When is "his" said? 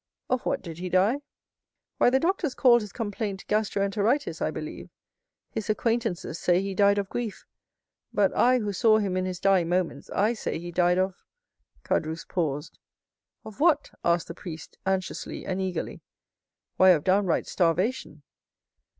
2.81-2.91, 5.51-5.69, 9.25-9.39